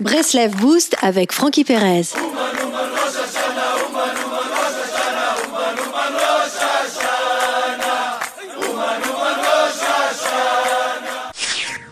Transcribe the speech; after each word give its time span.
Breslev 0.00 0.56
Boost 0.56 0.96
avec 1.02 1.30
Frankie 1.30 1.62
Perez. 1.62 2.14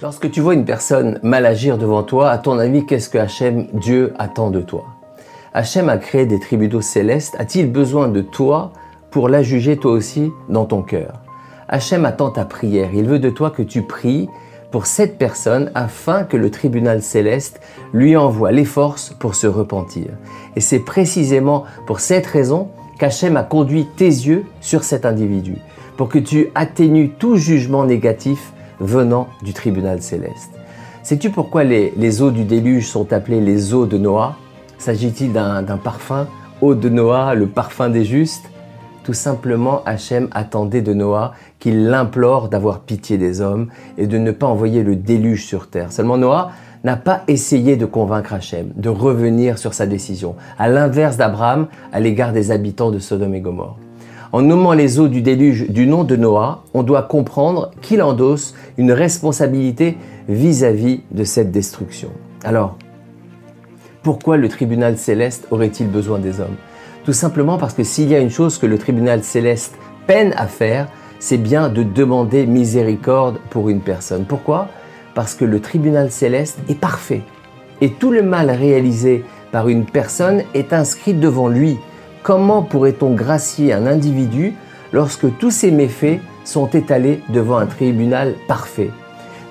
Lorsque 0.00 0.30
tu 0.30 0.40
vois 0.40 0.54
une 0.54 0.64
personne 0.64 1.18
mal 1.24 1.44
agir 1.46 1.78
devant 1.78 2.04
toi, 2.04 2.30
à 2.30 2.38
ton 2.38 2.60
avis, 2.60 2.86
qu'est-ce 2.86 3.10
que 3.10 3.18
Hachem, 3.18 3.66
Dieu, 3.72 4.14
attend 4.20 4.50
de 4.50 4.60
toi? 4.60 4.84
Hachem 5.52 5.88
a 5.88 5.98
créé 5.98 6.26
des 6.26 6.38
tribunaux 6.38 6.82
célestes. 6.82 7.34
A-t-il 7.40 7.72
besoin 7.72 8.06
de 8.06 8.20
toi 8.20 8.72
pour 9.10 9.28
la 9.28 9.42
juger 9.42 9.78
toi 9.78 9.90
aussi 9.90 10.30
dans 10.48 10.64
ton 10.64 10.82
cœur? 10.82 11.14
Hachem 11.68 12.04
attend 12.04 12.30
ta 12.30 12.44
prière. 12.44 12.90
Il 12.94 13.08
veut 13.08 13.18
de 13.18 13.30
toi 13.30 13.50
que 13.50 13.62
tu 13.62 13.82
pries 13.82 14.28
pour 14.70 14.86
cette 14.86 15.18
personne 15.18 15.70
afin 15.74 16.24
que 16.24 16.36
le 16.36 16.50
tribunal 16.50 17.02
céleste 17.02 17.60
lui 17.92 18.16
envoie 18.16 18.52
les 18.52 18.64
forces 18.64 19.14
pour 19.18 19.34
se 19.34 19.46
repentir. 19.46 20.08
Et 20.56 20.60
c'est 20.60 20.80
précisément 20.80 21.64
pour 21.86 22.00
cette 22.00 22.26
raison 22.26 22.68
qu'Hachem 22.98 23.36
a 23.36 23.42
conduit 23.42 23.86
tes 23.96 24.04
yeux 24.04 24.44
sur 24.60 24.84
cet 24.84 25.04
individu, 25.04 25.56
pour 25.96 26.08
que 26.08 26.18
tu 26.18 26.48
atténues 26.54 27.10
tout 27.10 27.36
jugement 27.36 27.84
négatif 27.84 28.52
venant 28.80 29.28
du 29.42 29.52
tribunal 29.52 30.02
céleste. 30.02 30.50
Sais-tu 31.02 31.30
pourquoi 31.30 31.62
les, 31.64 32.22
eaux 32.22 32.30
du 32.30 32.44
déluge 32.44 32.88
sont 32.88 33.12
appelées 33.12 33.40
les 33.40 33.74
eaux 33.74 33.86
de 33.86 33.96
Noah? 33.96 34.36
S'agit-il 34.78 35.32
d'un 35.32 35.62
parfum? 35.82 36.26
Eau 36.60 36.74
de 36.74 36.88
Noah, 36.88 37.34
le 37.34 37.46
parfum 37.46 37.88
des 37.88 38.04
justes? 38.04 38.50
Tout 39.06 39.12
simplement, 39.12 39.84
Hachem 39.84 40.26
attendait 40.32 40.82
de 40.82 40.92
Noah 40.92 41.32
qu'il 41.60 41.86
l'implore 41.86 42.48
d'avoir 42.48 42.80
pitié 42.80 43.18
des 43.18 43.40
hommes 43.40 43.68
et 43.98 44.08
de 44.08 44.18
ne 44.18 44.32
pas 44.32 44.48
envoyer 44.48 44.82
le 44.82 44.96
déluge 44.96 45.46
sur 45.46 45.70
terre. 45.70 45.92
Seulement 45.92 46.18
Noah 46.18 46.50
n'a 46.82 46.96
pas 46.96 47.22
essayé 47.28 47.76
de 47.76 47.86
convaincre 47.86 48.32
Hachem 48.32 48.72
de 48.74 48.88
revenir 48.88 49.58
sur 49.58 49.74
sa 49.74 49.86
décision, 49.86 50.34
à 50.58 50.68
l'inverse 50.68 51.18
d'Abraham 51.18 51.68
à 51.92 52.00
l'égard 52.00 52.32
des 52.32 52.50
habitants 52.50 52.90
de 52.90 52.98
Sodome 52.98 53.36
et 53.36 53.40
Gomorre. 53.40 53.76
En 54.32 54.42
nommant 54.42 54.72
les 54.72 54.98
eaux 54.98 55.06
du 55.06 55.22
déluge 55.22 55.70
du 55.70 55.86
nom 55.86 56.02
de 56.02 56.16
Noah, 56.16 56.64
on 56.74 56.82
doit 56.82 57.04
comprendre 57.04 57.70
qu'il 57.82 58.02
endosse 58.02 58.56
une 58.76 58.90
responsabilité 58.90 59.98
vis-à-vis 60.28 61.02
de 61.12 61.22
cette 61.22 61.52
destruction. 61.52 62.08
Alors, 62.42 62.76
pourquoi 64.02 64.36
le 64.36 64.48
tribunal 64.48 64.98
céleste 64.98 65.46
aurait-il 65.52 65.86
besoin 65.86 66.18
des 66.18 66.40
hommes? 66.40 66.56
Tout 67.06 67.12
simplement 67.12 67.56
parce 67.56 67.74
que 67.74 67.84
s'il 67.84 68.08
y 68.10 68.16
a 68.16 68.18
une 68.18 68.30
chose 68.30 68.58
que 68.58 68.66
le 68.66 68.78
tribunal 68.78 69.22
céleste 69.22 69.76
peine 70.08 70.34
à 70.36 70.48
faire, 70.48 70.88
c'est 71.20 71.36
bien 71.36 71.68
de 71.68 71.84
demander 71.84 72.46
miséricorde 72.46 73.38
pour 73.48 73.68
une 73.68 73.80
personne. 73.80 74.24
Pourquoi? 74.24 74.66
Parce 75.14 75.36
que 75.36 75.44
le 75.44 75.60
tribunal 75.60 76.10
céleste 76.10 76.58
est 76.68 76.74
parfait. 76.74 77.22
Et 77.80 77.90
tout 77.90 78.10
le 78.10 78.22
mal 78.22 78.50
réalisé 78.50 79.24
par 79.52 79.68
une 79.68 79.84
personne 79.84 80.42
est 80.52 80.72
inscrit 80.72 81.14
devant 81.14 81.46
lui. 81.46 81.78
Comment 82.24 82.62
pourrait-on 82.62 83.14
gracier 83.14 83.72
un 83.72 83.86
individu 83.86 84.54
lorsque 84.92 85.38
tous 85.38 85.52
ses 85.52 85.70
méfaits 85.70 86.18
sont 86.44 86.66
étalés 86.70 87.22
devant 87.28 87.58
un 87.58 87.66
tribunal 87.66 88.34
parfait? 88.48 88.90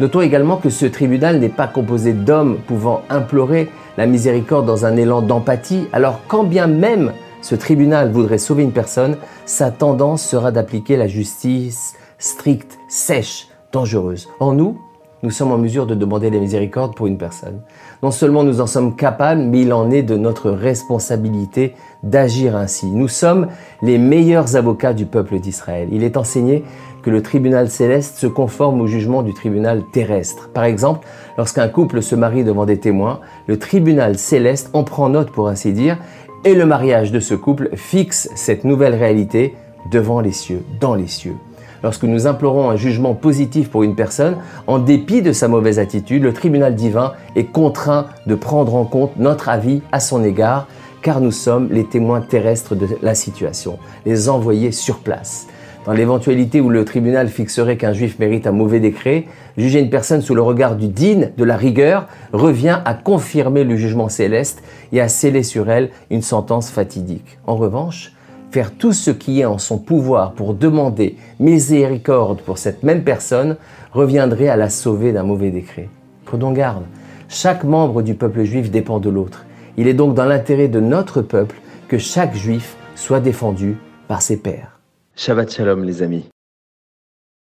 Notons 0.00 0.22
également 0.22 0.56
que 0.56 0.70
ce 0.70 0.86
tribunal 0.86 1.38
n'est 1.38 1.48
pas 1.48 1.68
composé 1.68 2.14
d'hommes 2.14 2.58
pouvant 2.66 3.02
implorer 3.10 3.70
la 3.96 4.06
miséricorde 4.06 4.66
dans 4.66 4.86
un 4.86 4.96
élan 4.96 5.22
d'empathie, 5.22 5.86
alors 5.92 6.20
quand 6.26 6.42
bien 6.42 6.66
même 6.66 7.12
ce 7.44 7.54
tribunal 7.54 8.10
voudrait 8.10 8.38
sauver 8.38 8.62
une 8.62 8.72
personne, 8.72 9.18
sa 9.44 9.70
tendance 9.70 10.22
sera 10.22 10.50
d'appliquer 10.50 10.96
la 10.96 11.08
justice 11.08 11.92
stricte, 12.18 12.78
sèche, 12.88 13.48
dangereuse. 13.70 14.30
En 14.40 14.54
nous, 14.54 14.78
nous 15.22 15.30
sommes 15.30 15.52
en 15.52 15.58
mesure 15.58 15.86
de 15.86 15.94
demander 15.94 16.30
la 16.30 16.38
miséricorde 16.38 16.94
pour 16.94 17.06
une 17.06 17.18
personne. 17.18 17.60
Non 18.02 18.10
seulement 18.10 18.44
nous 18.44 18.62
en 18.62 18.66
sommes 18.66 18.96
capables, 18.96 19.42
mais 19.42 19.60
il 19.60 19.74
en 19.74 19.90
est 19.90 20.02
de 20.02 20.16
notre 20.16 20.50
responsabilité 20.50 21.74
d'agir 22.02 22.56
ainsi. 22.56 22.86
Nous 22.86 23.08
sommes 23.08 23.48
les 23.82 23.98
meilleurs 23.98 24.56
avocats 24.56 24.94
du 24.94 25.04
peuple 25.04 25.38
d'Israël. 25.38 25.88
Il 25.92 26.02
est 26.02 26.16
enseigné 26.16 26.64
que 27.02 27.10
le 27.10 27.20
tribunal 27.20 27.68
céleste 27.68 28.16
se 28.16 28.26
conforme 28.26 28.80
au 28.80 28.86
jugement 28.86 29.22
du 29.22 29.34
tribunal 29.34 29.82
terrestre. 29.92 30.48
Par 30.48 30.64
exemple, 30.64 31.06
lorsqu'un 31.36 31.68
couple 31.68 32.00
se 32.00 32.14
marie 32.14 32.42
devant 32.42 32.64
des 32.64 32.78
témoins, 32.78 33.20
le 33.46 33.58
tribunal 33.58 34.16
céleste 34.16 34.70
en 34.72 34.84
prend 34.84 35.10
note 35.10 35.30
pour 35.30 35.48
ainsi 35.48 35.74
dire, 35.74 35.98
et 36.44 36.54
le 36.54 36.66
mariage 36.66 37.10
de 37.10 37.20
ce 37.20 37.34
couple 37.34 37.70
fixe 37.74 38.28
cette 38.34 38.64
nouvelle 38.64 38.94
réalité 38.94 39.54
devant 39.90 40.20
les 40.20 40.32
cieux, 40.32 40.62
dans 40.80 40.94
les 40.94 41.06
cieux. 41.06 41.36
Lorsque 41.82 42.04
nous 42.04 42.26
implorons 42.26 42.70
un 42.70 42.76
jugement 42.76 43.14
positif 43.14 43.70
pour 43.70 43.82
une 43.82 43.94
personne, 43.94 44.36
en 44.66 44.78
dépit 44.78 45.22
de 45.22 45.32
sa 45.32 45.48
mauvaise 45.48 45.78
attitude, 45.78 46.22
le 46.22 46.32
tribunal 46.32 46.74
divin 46.74 47.12
est 47.36 47.44
contraint 47.44 48.06
de 48.26 48.34
prendre 48.34 48.74
en 48.74 48.84
compte 48.84 49.16
notre 49.16 49.48
avis 49.48 49.82
à 49.92 50.00
son 50.00 50.24
égard, 50.24 50.66
car 51.02 51.20
nous 51.20 51.30
sommes 51.30 51.68
les 51.70 51.84
témoins 51.84 52.22
terrestres 52.22 52.74
de 52.74 52.88
la 53.02 53.14
situation, 53.14 53.78
les 54.06 54.28
envoyés 54.30 54.72
sur 54.72 54.98
place. 54.98 55.46
Dans 55.84 55.92
l'éventualité 55.92 56.62
où 56.62 56.70
le 56.70 56.86
tribunal 56.86 57.28
fixerait 57.28 57.76
qu'un 57.76 57.92
juif 57.92 58.18
mérite 58.18 58.46
un 58.46 58.52
mauvais 58.52 58.80
décret, 58.80 59.26
juger 59.58 59.80
une 59.80 59.90
personne 59.90 60.22
sous 60.22 60.34
le 60.34 60.40
regard 60.40 60.76
du 60.76 60.88
digne, 60.88 61.30
de 61.36 61.44
la 61.44 61.58
rigueur, 61.58 62.08
revient 62.32 62.80
à 62.86 62.94
confirmer 62.94 63.64
le 63.64 63.76
jugement 63.76 64.08
céleste 64.08 64.62
et 64.92 65.02
à 65.02 65.08
sceller 65.08 65.42
sur 65.42 65.68
elle 65.68 65.90
une 66.10 66.22
sentence 66.22 66.70
fatidique. 66.70 67.38
En 67.46 67.56
revanche, 67.56 68.12
faire 68.50 68.72
tout 68.72 68.94
ce 68.94 69.10
qui 69.10 69.40
est 69.40 69.44
en 69.44 69.58
son 69.58 69.76
pouvoir 69.76 70.32
pour 70.32 70.54
demander 70.54 71.16
miséricorde 71.38 72.40
pour 72.40 72.56
cette 72.56 72.82
même 72.82 73.04
personne 73.04 73.56
reviendrait 73.92 74.48
à 74.48 74.56
la 74.56 74.70
sauver 74.70 75.12
d'un 75.12 75.24
mauvais 75.24 75.50
décret. 75.50 75.90
Prenons 76.24 76.52
garde, 76.52 76.84
chaque 77.28 77.64
membre 77.64 78.00
du 78.00 78.14
peuple 78.14 78.44
juif 78.44 78.70
dépend 78.70 79.00
de 79.00 79.10
l'autre. 79.10 79.44
Il 79.76 79.86
est 79.86 79.94
donc 79.94 80.14
dans 80.14 80.24
l'intérêt 80.24 80.68
de 80.68 80.80
notre 80.80 81.20
peuple 81.20 81.56
que 81.88 81.98
chaque 81.98 82.34
juif 82.34 82.76
soit 82.94 83.20
défendu 83.20 83.76
par 84.08 84.22
ses 84.22 84.38
pairs. 84.38 84.73
Shabbat 85.16 85.52
Shalom 85.52 85.84
les 85.84 86.02
amis. 86.02 86.24